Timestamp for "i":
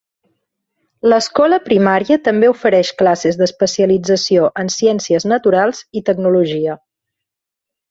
6.01-6.05